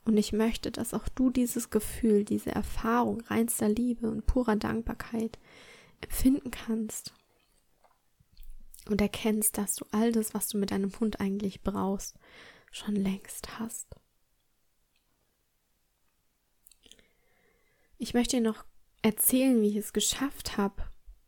[0.04, 5.38] Und ich möchte, dass auch du dieses Gefühl, diese Erfahrung reinster Liebe und purer Dankbarkeit
[6.00, 7.12] empfinden kannst.
[8.88, 12.18] Und erkennst, dass du all das, was du mit deinem Hund eigentlich brauchst,
[12.70, 13.94] schon längst hast.
[17.96, 18.64] Ich möchte dir noch
[19.00, 20.82] erzählen, wie ich es geschafft habe,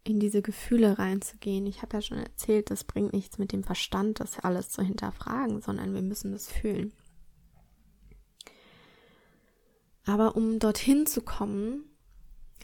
[0.09, 1.67] in diese Gefühle reinzugehen.
[1.67, 5.61] Ich habe ja schon erzählt, das bringt nichts mit dem Verstand, das alles zu hinterfragen,
[5.61, 6.93] sondern wir müssen das fühlen.
[10.05, 11.85] Aber um dorthin zu kommen,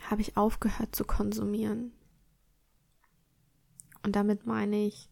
[0.09, 1.92] habe ich aufgehört zu konsumieren.
[4.05, 5.09] Und damit meine ich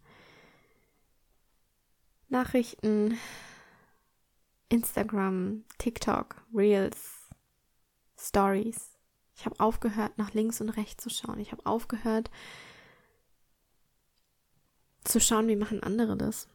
[2.28, 3.18] Nachrichten,
[4.68, 7.28] Instagram, TikTok, Reels,
[8.16, 8.99] Stories.
[9.40, 11.40] Ich habe aufgehört, nach links und rechts zu schauen.
[11.40, 12.30] Ich habe aufgehört
[15.02, 16.46] zu schauen, wie machen andere das.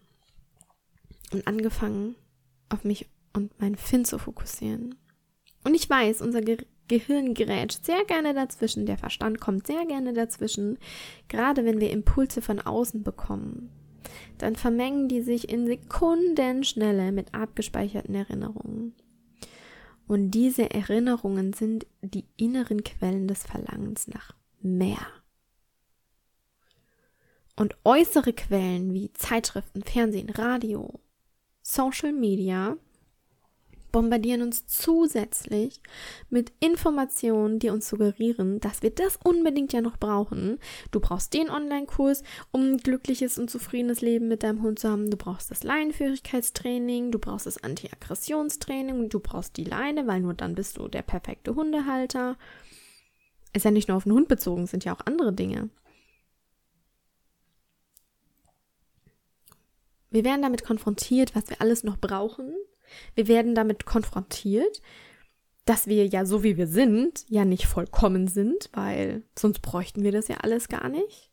[1.32, 2.16] Und angefangen,
[2.70, 4.94] auf mich und meinen Finn zu fokussieren.
[5.64, 10.14] Und ich weiß, unser Ge Gehirn grätscht sehr gerne dazwischen, der Verstand kommt sehr gerne
[10.14, 10.78] dazwischen,
[11.28, 13.72] gerade wenn wir Impulse von außen bekommen.
[14.38, 18.94] Dann vermengen die sich in Sekundenschnelle mit abgespeicherten Erinnerungen.
[20.08, 25.08] Und diese Erinnerungen sind die inneren Quellen des Verlangens nach mehr.
[27.56, 31.00] Und äußere Quellen wie Zeitschriften, Fernsehen, Radio,
[31.62, 32.78] Social Media
[33.96, 35.80] bombardieren uns zusätzlich
[36.30, 40.60] mit Informationen, die uns suggerieren, dass wir das unbedingt ja noch brauchen.
[40.92, 45.10] Du brauchst den Online-Kurs, um ein glückliches und zufriedenes Leben mit deinem Hund zu haben.
[45.10, 50.34] Du brauchst das Leinenführigkeitstraining, du brauchst das Anti-Aggressionstraining und du brauchst die Leine, weil nur
[50.34, 52.36] dann bist du der perfekte Hundehalter.
[53.54, 55.70] Ist ja nicht nur auf den Hund bezogen, sind ja auch andere Dinge.
[60.10, 62.54] Wir werden damit konfrontiert, was wir alles noch brauchen,
[63.16, 64.82] wir werden damit konfrontiert,
[65.66, 70.12] dass wir ja so wie wir sind, ja nicht vollkommen sind, weil sonst bräuchten wir
[70.12, 71.32] das ja alles gar nicht.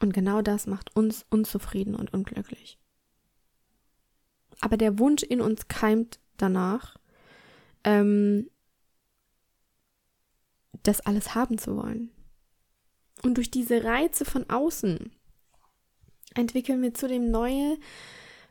[0.00, 2.78] Und genau das macht uns unzufrieden und unglücklich.
[4.60, 6.96] Aber der Wunsch in uns keimt danach,
[7.84, 8.50] ähm,
[10.82, 12.10] das alles haben zu wollen.
[13.22, 15.12] Und durch diese Reize von außen
[16.34, 17.78] entwickeln wir zudem neue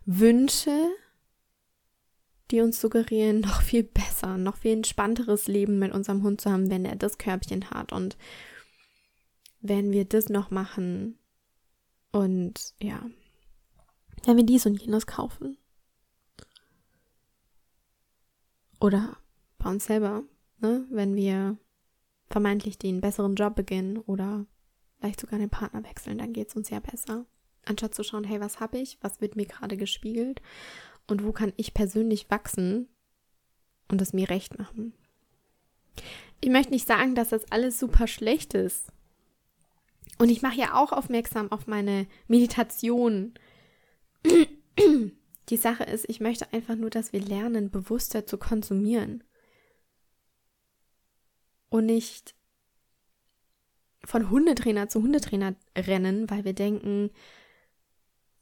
[0.06, 0.90] Wünsche,
[2.52, 6.70] die uns suggerieren, noch viel besser, noch viel entspannteres Leben mit unserem Hund zu haben,
[6.70, 8.18] wenn er das Körbchen hat und
[9.62, 11.18] wenn wir das noch machen
[12.12, 13.02] und ja,
[14.26, 15.58] wenn wir dies und jenes kaufen.
[18.80, 19.18] Oder
[19.58, 20.24] bei uns selber,
[20.60, 21.58] ne, wenn wir
[22.30, 24.46] vermeintlich den besseren Job beginnen oder
[24.98, 27.26] vielleicht sogar den Partner wechseln, dann geht es uns ja besser
[27.66, 30.42] anstatt zu schauen, hey, was habe ich, was wird mir gerade gespiegelt
[31.08, 32.88] und wo kann ich persönlich wachsen
[33.90, 34.94] und es mir recht machen.
[36.42, 38.88] Ich möchte nicht sagen, dass das alles super schlecht ist.
[40.18, 43.34] Und ich mache ja auch aufmerksam auf meine Meditation.
[45.50, 49.24] Die Sache ist, ich möchte einfach nur, dass wir lernen, bewusster zu konsumieren.
[51.70, 52.36] Und nicht
[54.04, 57.12] von Hundetrainer zu Hundetrainer rennen, weil wir denken,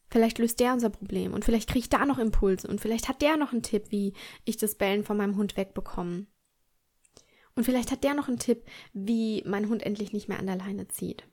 [0.10, 3.22] vielleicht löst der unser Problem und vielleicht kriege ich da noch Impulse und vielleicht hat
[3.22, 4.14] der noch einen Tipp, wie
[4.46, 6.28] ich das Bellen von meinem Hund wegbekomme.
[7.56, 10.58] Und vielleicht hat der noch einen Tipp, wie mein Hund endlich nicht mehr an der
[10.58, 11.28] Leine zieht.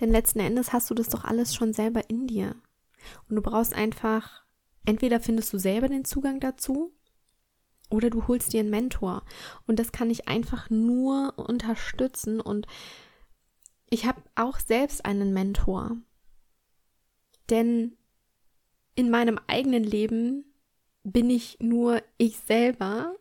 [0.00, 2.54] Denn letzten Endes hast du das doch alles schon selber in dir.
[3.28, 4.44] Und du brauchst einfach,
[4.84, 6.92] entweder findest du selber den Zugang dazu
[7.88, 9.24] oder du holst dir einen Mentor.
[9.66, 12.40] Und das kann ich einfach nur unterstützen.
[12.40, 12.66] Und
[13.90, 15.96] ich habe auch selbst einen Mentor.
[17.50, 17.96] Denn
[18.94, 20.44] in meinem eigenen Leben
[21.04, 23.14] bin ich nur ich selber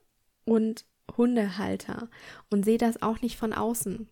[0.45, 2.09] und Hundehalter
[2.49, 4.09] und sehe das auch nicht von außen.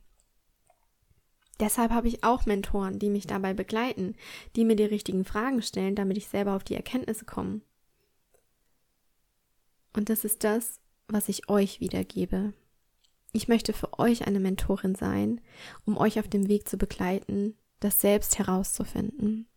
[1.60, 4.16] Deshalb habe ich auch Mentoren, die mich dabei begleiten,
[4.56, 7.62] die mir die richtigen Fragen stellen, damit ich selber auf die Erkenntnisse komme.
[9.96, 12.54] Und das ist das, was ich euch wiedergebe.
[13.34, 15.41] Ich möchte für euch eine Mentorin sein,
[15.86, 19.48] um euch auf dem Weg zu begleiten, das selbst herauszufinden.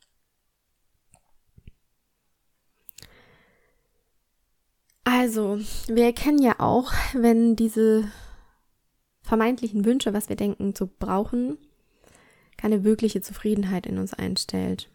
[5.05, 8.11] Also, wir erkennen ja auch, wenn diese
[9.23, 11.59] vermeintlichen Wünsche, was wir denken zu brauchen,
[12.57, 14.91] keine wirkliche Zufriedenheit in uns einstellt.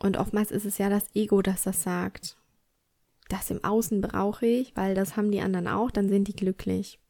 [0.00, 2.36] Und oftmals ist es ja das Ego, das das sagt.
[3.32, 7.00] Das im Außen brauche ich, weil das haben die anderen auch, dann sind die glücklich.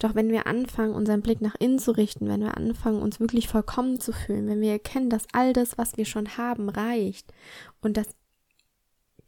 [0.00, 3.46] Doch wenn wir anfangen, unseren Blick nach innen zu richten, wenn wir anfangen, uns wirklich
[3.46, 7.32] vollkommen zu fühlen, wenn wir erkennen, dass all das, was wir schon haben, reicht
[7.80, 8.08] und dass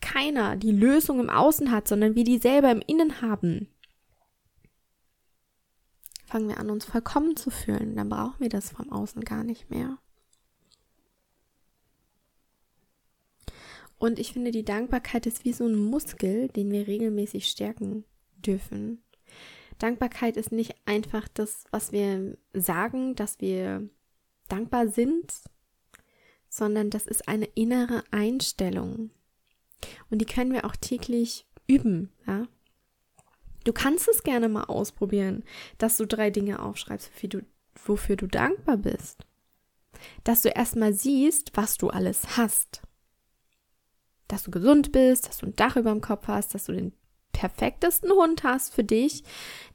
[0.00, 3.68] keiner die Lösung im Außen hat, sondern wir die selber im Innen haben,
[6.26, 7.94] fangen wir an, uns vollkommen zu fühlen.
[7.94, 9.98] Dann brauchen wir das vom Außen gar nicht mehr.
[13.98, 18.04] Und ich finde, die Dankbarkeit ist wie so ein Muskel, den wir regelmäßig stärken
[18.36, 19.02] dürfen.
[19.78, 23.88] Dankbarkeit ist nicht einfach das, was wir sagen, dass wir
[24.48, 25.32] dankbar sind,
[26.48, 29.10] sondern das ist eine innere Einstellung.
[30.10, 32.46] Und die können wir auch täglich üben, ja.
[33.64, 35.42] Du kannst es gerne mal ausprobieren,
[35.78, 37.46] dass du drei Dinge aufschreibst, wofür du,
[37.86, 39.26] wofür du dankbar bist.
[40.22, 42.82] Dass du erstmal siehst, was du alles hast.
[44.28, 46.92] Dass du gesund bist, dass du ein Dach über dem Kopf hast, dass du den
[47.32, 49.24] perfektesten Hund hast für dich,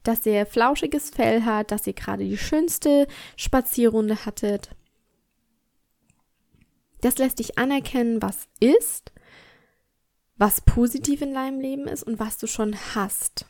[0.03, 4.69] dass er flauschiges Fell hat, dass ihr gerade die schönste Spazierrunde hattet.
[7.01, 9.11] Das lässt dich anerkennen, was ist,
[10.37, 13.45] was positiv in deinem Leben ist und was du schon hast.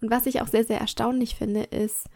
[0.00, 2.06] Und was ich auch sehr, sehr erstaunlich finde, ist,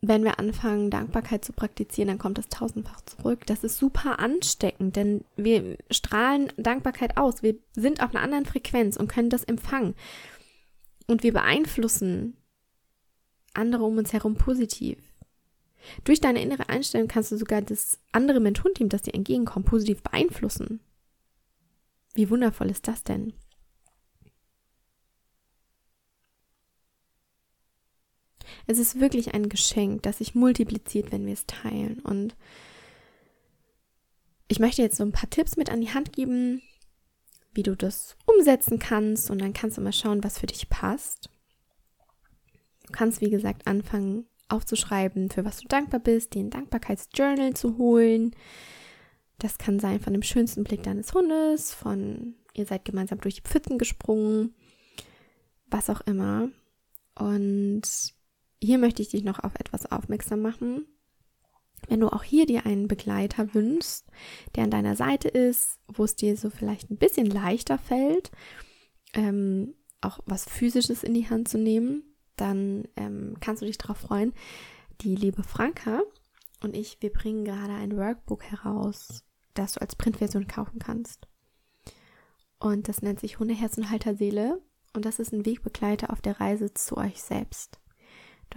[0.00, 3.46] wenn wir anfangen, Dankbarkeit zu praktizieren, dann kommt es tausendfach zurück.
[3.46, 7.42] Das ist super ansteckend, denn wir strahlen Dankbarkeit aus.
[7.42, 9.94] Wir sind auf einer anderen Frequenz und können das empfangen.
[11.08, 12.36] Und wir beeinflussen
[13.54, 14.98] andere um uns herum positiv.
[16.04, 20.80] Durch deine innere Einstellung kannst du sogar das andere Mentorenteam, das dir entgegenkommt, positiv beeinflussen.
[22.14, 23.32] Wie wundervoll ist das denn?
[28.68, 32.00] Es ist wirklich ein Geschenk, das sich multipliziert, wenn wir es teilen.
[32.00, 32.36] Und
[34.46, 36.60] ich möchte jetzt so ein paar Tipps mit an die Hand geben,
[37.54, 39.30] wie du das umsetzen kannst.
[39.30, 41.30] Und dann kannst du mal schauen, was für dich passt.
[42.86, 47.78] Du kannst, wie gesagt, anfangen aufzuschreiben, für was du dankbar bist, dir ein Dankbarkeitsjournal zu
[47.78, 48.36] holen.
[49.38, 53.48] Das kann sein von dem schönsten Blick deines Hundes, von ihr seid gemeinsam durch die
[53.48, 54.54] Pfützen gesprungen,
[55.70, 56.50] was auch immer.
[57.14, 58.17] Und
[58.62, 60.86] hier möchte ich dich noch auf etwas aufmerksam machen.
[61.86, 64.06] Wenn du auch hier dir einen Begleiter wünschst,
[64.56, 68.30] der an deiner Seite ist, wo es dir so vielleicht ein bisschen leichter fällt,
[69.14, 72.02] ähm, auch was Physisches in die Hand zu nehmen,
[72.36, 74.32] dann ähm, kannst du dich darauf freuen.
[75.00, 76.02] Die liebe Franka
[76.60, 81.28] und ich, wir bringen gerade ein Workbook heraus, das du als Printversion kaufen kannst.
[82.58, 84.60] Und das nennt sich Hundeherz und Halterseele.
[84.94, 87.78] Und das ist ein Wegbegleiter auf der Reise zu euch selbst.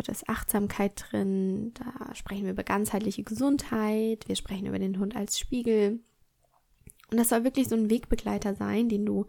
[0.02, 5.16] Dort ist Achtsamkeit drin, da sprechen wir über ganzheitliche Gesundheit, wir sprechen über den Hund
[5.16, 6.00] als Spiegel.
[7.12, 9.28] Und das soll wirklich so ein Wegbegleiter sein, den du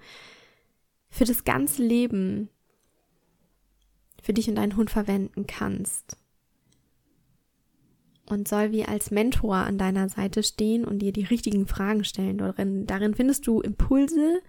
[1.11, 2.49] für das ganze Leben
[4.23, 6.17] für dich und deinen Hund verwenden kannst.
[8.31, 12.39] und soll wie als Mentor an deiner Seite stehen und dir die richtigen Fragen stellen.
[12.39, 14.41] Darin, darin findest du Impulse,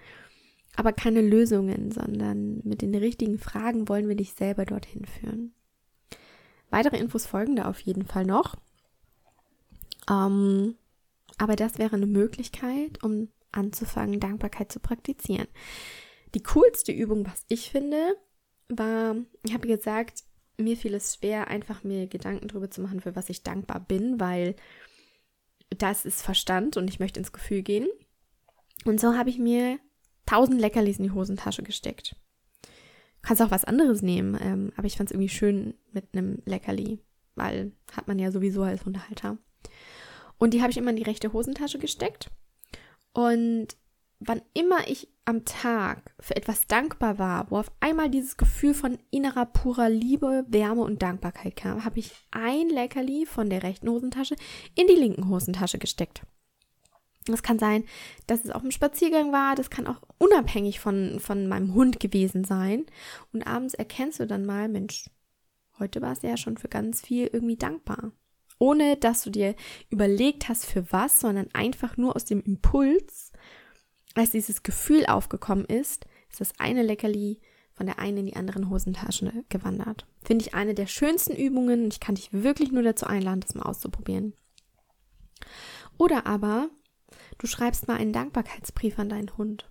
[0.78, 5.54] aber keine Lösungen, sondern mit den richtigen Fragen wollen wir dich selber dorthin führen.
[6.74, 8.56] Weitere Infos folgen da auf jeden Fall noch.
[10.10, 10.76] Ähm,
[11.38, 15.48] aber das wäre eine Möglichkeit, um anzufangen, Dankbarkeit zu praktizieren.
[16.34, 18.18] Die coolste Übung, was ich finde,
[18.70, 20.24] war, ich habe gesagt,
[20.58, 24.20] mir fiel es schwer, einfach mir Gedanken darüber zu machen, für was ich dankbar bin,
[24.20, 24.56] weil
[25.70, 27.88] das ist Verstand und ich möchte ins Gefühl gehen.
[28.84, 29.78] Und so habe ich mir
[30.26, 32.16] tausend Leckerlis in die Hosentasche gesteckt.
[33.24, 37.00] Kannst auch was anderes nehmen, ähm, aber ich fand es irgendwie schön mit einem Leckerli,
[37.36, 39.38] weil hat man ja sowieso als Unterhalter.
[40.38, 42.30] Und die habe ich immer in die rechte Hosentasche gesteckt.
[43.14, 43.68] Und
[44.20, 49.00] wann immer ich am Tag für etwas dankbar war, wo auf einmal dieses Gefühl von
[49.10, 54.36] innerer purer Liebe, Wärme und Dankbarkeit kam, habe ich ein Leckerli von der rechten Hosentasche
[54.76, 56.24] in die linken Hosentasche gesteckt.
[57.26, 57.86] Das kann sein,
[58.28, 62.44] dass es auf dem Spaziergang war, das kann auch unabhängig von, von meinem Hund gewesen
[62.44, 62.86] sein.
[63.32, 65.10] Und abends erkennst du dann mal, Mensch,
[65.80, 68.12] heute war es ja schon für ganz viel irgendwie dankbar.
[68.60, 69.56] Ohne dass du dir
[69.90, 73.32] überlegt hast, für was, sondern einfach nur aus dem Impuls
[74.16, 77.40] als dieses Gefühl aufgekommen ist, ist das eine Leckerli
[77.74, 80.06] von der einen in die anderen Hosentasche gewandert.
[80.24, 83.56] Finde ich eine der schönsten Übungen und ich kann dich wirklich nur dazu einladen, das
[83.56, 84.34] mal auszuprobieren.
[85.98, 86.70] Oder aber
[87.38, 89.70] du schreibst mal einen Dankbarkeitsbrief an deinen Hund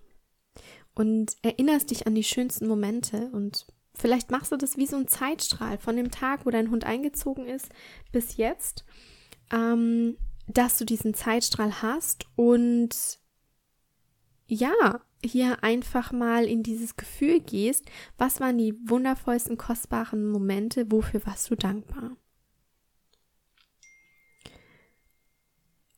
[0.95, 5.07] und erinnerst dich an die schönsten Momente und vielleicht machst du das wie so ein
[5.07, 7.69] Zeitstrahl von dem Tag, wo dein Hund eingezogen ist,
[8.11, 8.85] bis jetzt,
[9.51, 13.19] ähm, dass du diesen Zeitstrahl hast und
[14.45, 17.85] ja, hier einfach mal in dieses Gefühl gehst,
[18.17, 22.17] was waren die wundervollsten, kostbaren Momente, wofür warst du dankbar?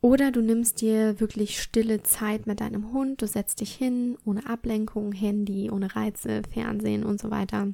[0.05, 4.47] Oder du nimmst dir wirklich stille Zeit mit deinem Hund, du setzt dich hin, ohne
[4.47, 7.73] Ablenkung, Handy, ohne Reize, Fernsehen und so weiter.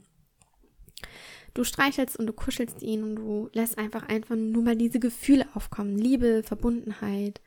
[1.53, 5.45] Du streichelst und du kuschelst ihn und du lässt einfach einfach nur mal diese Gefühle
[5.55, 5.97] aufkommen.
[5.97, 7.41] Liebe, Verbundenheit,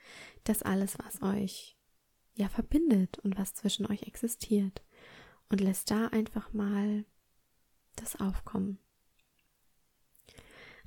[0.44, 1.78] das alles, was euch
[2.34, 4.82] ja verbindet und was zwischen euch existiert.
[5.48, 7.06] Und lässt da einfach mal
[7.96, 8.78] das aufkommen.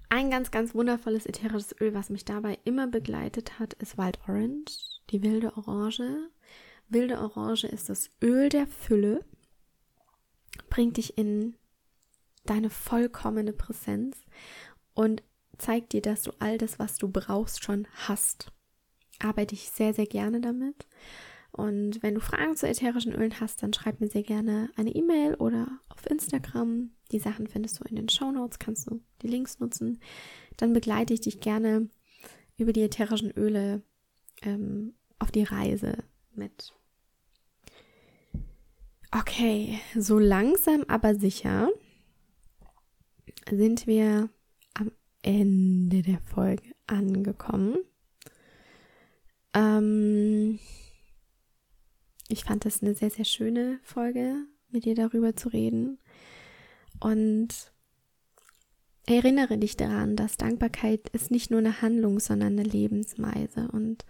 [0.10, 5.02] Ein ganz, ganz wundervolles ätherisches Öl, was mich dabei immer begleitet hat, ist Wild Orange,
[5.10, 6.30] die wilde Orange.
[6.90, 9.26] Wilde Orange ist das Öl der Fülle,
[10.70, 11.56] bringt dich in
[12.46, 14.18] deine vollkommene Präsenz
[14.94, 15.24] und
[15.58, 18.54] zeigt dir, dass du all das, was du brauchst, schon hast.
[19.20, 20.88] Arbeite ich sehr, sehr gerne damit
[21.52, 25.34] und wenn du Fragen zu ätherischen Ölen hast, dann schreib mir sehr gerne eine E-Mail
[25.36, 26.92] oder auf Instagram.
[27.12, 30.00] Die Sachen findest du in den Show Notes, kannst du die Links nutzen.
[30.58, 31.90] Dann begleite ich dich gerne
[32.58, 33.82] über die ätherischen Öle
[34.42, 36.04] ähm, auf die Reise
[36.34, 36.74] mit.
[39.12, 41.70] Okay, so langsam aber sicher
[43.50, 44.30] sind wir
[44.74, 44.92] am
[45.22, 47.78] Ende der Folge angekommen.
[49.54, 50.60] Ähm,
[52.28, 54.36] ich fand das eine sehr, sehr schöne Folge,
[54.70, 56.00] mit dir darüber zu reden.
[57.00, 57.72] Und
[59.06, 63.70] erinnere dich daran, dass Dankbarkeit ist nicht nur eine Handlung, sondern eine Lebensweise.
[63.72, 64.06] Und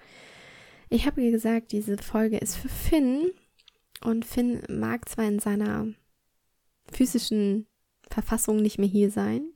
[0.89, 3.31] ich habe gesagt, diese Folge ist für Finn.
[4.03, 5.87] Und Finn mag zwar in seiner
[6.91, 7.67] physischen
[8.09, 9.49] Verfassung nicht mehr hier sein,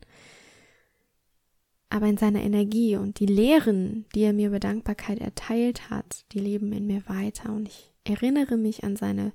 [1.90, 6.40] aber in seiner Energie und die Lehren, die er mir über Dankbarkeit erteilt hat, die
[6.40, 7.52] leben in mir weiter.
[7.52, 9.34] Und ich erinnere mich an seine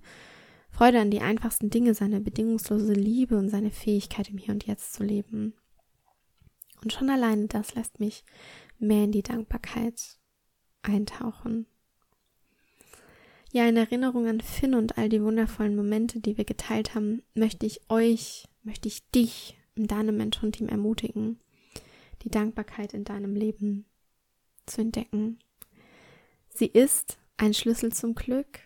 [0.77, 4.93] Freude an die einfachsten Dinge, seine bedingungslose Liebe und seine Fähigkeit im Hier und Jetzt
[4.93, 5.55] zu leben.
[6.83, 8.25] Und schon alleine das lässt mich
[8.79, 10.19] mehr in die Dankbarkeit
[10.83, 11.65] eintauchen.
[13.55, 17.65] Ja, in Erinnerung an Finn und all die wundervollen Momente, die wir geteilt haben, möchte
[17.65, 21.41] ich euch, möchte ich dich in deinem Mentorenteam ermutigen,
[22.21, 23.87] die Dankbarkeit in deinem Leben
[24.67, 25.39] zu entdecken.
[26.51, 28.66] Sie ist ein Schlüssel zum Glück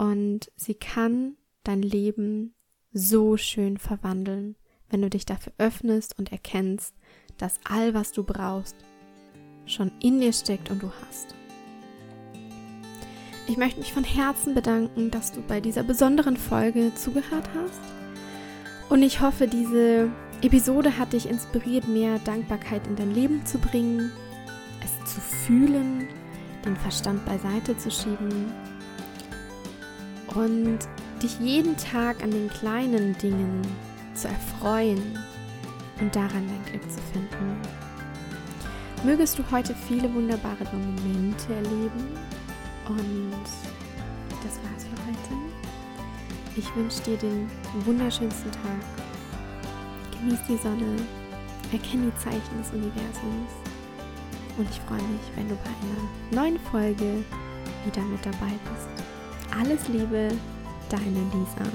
[0.00, 2.54] und sie kann dein Leben
[2.90, 4.56] so schön verwandeln,
[4.88, 6.94] wenn du dich dafür öffnest und erkennst,
[7.36, 8.76] dass all, was du brauchst,
[9.66, 11.34] schon in dir steckt und du hast.
[13.46, 17.80] Ich möchte mich von Herzen bedanken, dass du bei dieser besonderen Folge zugehört hast.
[18.88, 24.10] Und ich hoffe, diese Episode hat dich inspiriert, mehr Dankbarkeit in dein Leben zu bringen,
[24.82, 26.08] es zu fühlen
[26.64, 28.50] den Verstand beiseite zu schieben
[30.34, 30.78] und
[31.22, 33.62] dich jeden Tag an den kleinen Dingen
[34.14, 35.18] zu erfreuen
[36.00, 37.56] und daran dein Glück zu finden.
[39.02, 42.18] Mögest du heute viele wunderbare Momente erleben.
[42.86, 43.42] Und
[44.42, 45.34] das war's für heute.
[46.56, 47.48] Ich wünsche dir den
[47.86, 50.20] wunderschönsten Tag.
[50.20, 50.96] Genieß die Sonne.
[51.72, 53.52] Erkenne die Zeichen des Universums.
[54.58, 57.24] Und ich freue mich, wenn du bei einer neuen Folge
[57.86, 58.99] wieder mit dabei bist.
[59.58, 60.28] Alles Liebe,
[60.88, 61.70] deine Lisa.